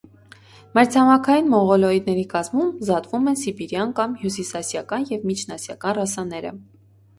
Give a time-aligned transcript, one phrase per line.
[0.77, 6.57] Մայրցամաքային մոնղոլոիդների կազմում զատվում են սիբիրյան կամ հյուսիսասիական և միջինասիական ռասաները։